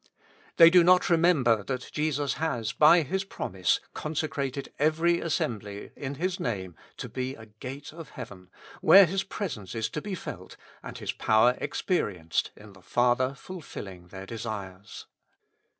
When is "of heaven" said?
7.93-8.49